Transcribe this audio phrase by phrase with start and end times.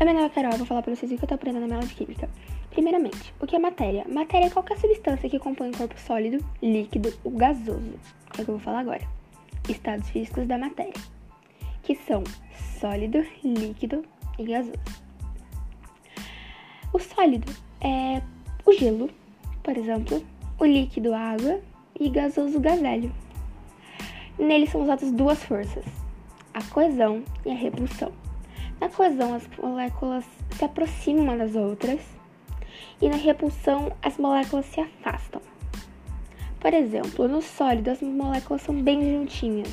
[0.00, 1.66] Oi, meu nome é Carol, vou falar pra vocês o que eu tô aprendendo na
[1.66, 2.30] minha aula de química.
[2.70, 4.06] Primeiramente, o que é matéria?
[4.08, 7.98] Matéria é qualquer substância que compõe o corpo sólido, líquido ou gasoso.
[8.38, 9.02] É o que eu vou falar agora.
[9.68, 10.94] Estados físicos da matéria,
[11.82, 12.22] que são
[12.78, 14.04] sólido, líquido
[14.38, 14.78] e gasoso.
[16.92, 18.22] O sólido é
[18.64, 19.10] o gelo,
[19.64, 20.24] por exemplo,
[20.60, 21.60] o líquido, a água
[21.98, 23.12] e gasoso, o gás hélio.
[24.38, 25.84] Neles são usadas duas forças,
[26.54, 28.12] a coesão e a repulsão.
[28.80, 30.24] Na coesão, as moléculas
[30.56, 32.00] se aproximam umas das outras
[33.00, 35.40] e na repulsão, as moléculas se afastam.
[36.60, 39.68] Por exemplo, no sólido, as moléculas são bem juntinhas,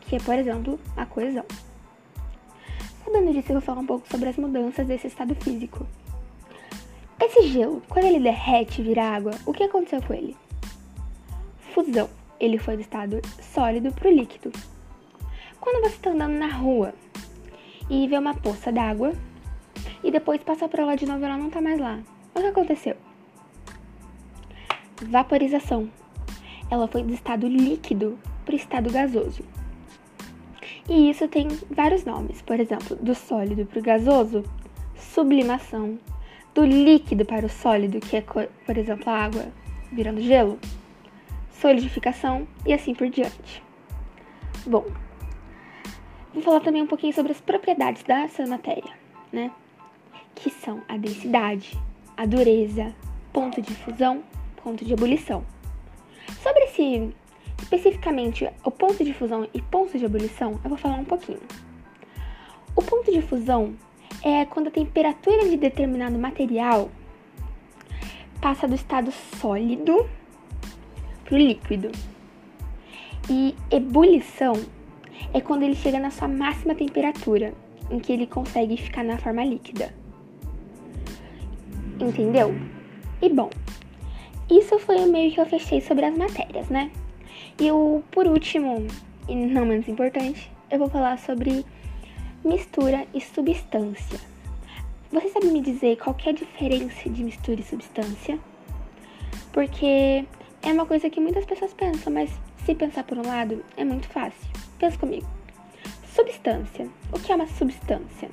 [0.00, 1.44] que é, por exemplo, a coesão.
[3.04, 5.86] Sabendo disso, eu vou falar um pouco sobre as mudanças desse estado físico.
[7.20, 10.36] Esse gelo, quando ele derrete e vira água, o que aconteceu com ele?
[11.72, 12.08] Fusão.
[12.40, 14.50] Ele foi do estado sólido para o líquido.
[15.60, 16.92] Quando você está andando na rua
[17.88, 19.12] e vê uma poça d'água
[20.02, 22.00] e depois passa por ela de novo e ela não tá mais lá.
[22.34, 22.96] O que aconteceu?
[25.08, 25.88] Vaporização.
[26.70, 29.44] Ela foi do estado líquido para o estado gasoso.
[30.88, 32.42] E isso tem vários nomes.
[32.42, 34.44] Por exemplo, do sólido para o gasoso,
[34.96, 35.98] sublimação.
[36.54, 39.46] Do líquido para o sólido, que é, por exemplo, a água
[39.90, 40.58] virando gelo,
[41.50, 43.62] solidificação e assim por diante.
[44.66, 44.84] Bom,
[46.32, 48.92] Vou falar também um pouquinho sobre as propriedades dessa matéria,
[49.30, 49.50] né?
[50.34, 51.78] Que são a densidade,
[52.16, 52.94] a dureza,
[53.32, 54.22] ponto de fusão,
[54.62, 55.44] ponto de ebulição.
[56.42, 57.14] Sobre esse,
[57.60, 61.40] especificamente, o ponto de fusão e ponto de ebulição, eu vou falar um pouquinho.
[62.74, 63.74] O ponto de fusão
[64.22, 66.90] é quando a temperatura de determinado material
[68.40, 70.08] passa do estado sólido
[71.24, 71.92] para o líquido.
[73.28, 74.54] E ebulição
[75.32, 77.52] é quando ele chega na sua máxima temperatura,
[77.90, 79.92] em que ele consegue ficar na forma líquida.
[82.00, 82.54] Entendeu?
[83.20, 83.50] E bom,
[84.50, 86.90] isso foi o meio que eu fechei sobre as matérias, né?
[87.60, 88.86] E o por último,
[89.28, 91.64] e não menos importante, eu vou falar sobre
[92.44, 94.18] mistura e substância.
[95.12, 98.38] Você sabe me dizer qual é a diferença de mistura e substância?
[99.52, 100.24] Porque
[100.62, 102.30] é uma coisa que muitas pessoas pensam, mas
[102.64, 104.48] se pensar por um lado, é muito fácil.
[104.78, 105.26] Pensa comigo.
[106.14, 106.88] Substância.
[107.12, 108.30] O que é uma substância?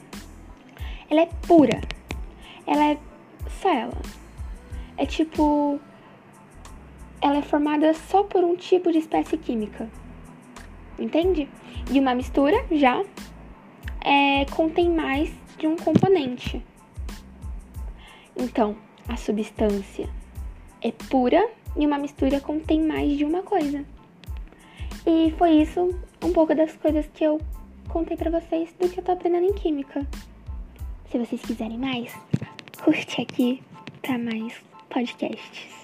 [1.09, 1.81] Ela é pura.
[2.67, 2.97] Ela é
[3.61, 4.01] só ela.
[4.97, 5.79] É tipo.
[7.21, 9.89] Ela é formada só por um tipo de espécie química.
[10.97, 11.49] Entende?
[11.91, 13.03] E uma mistura já
[14.01, 16.63] é, contém mais de um componente.
[18.37, 20.09] Então, a substância
[20.81, 23.83] é pura e uma mistura contém mais de uma coisa.
[25.11, 25.89] E foi isso
[26.23, 27.41] um pouco das coisas que eu
[27.87, 30.05] contei para vocês do que eu tô aprendendo em química.
[31.09, 32.13] Se vocês quiserem mais,
[32.83, 33.63] curte aqui
[34.03, 34.53] para mais
[34.87, 35.78] podcasts.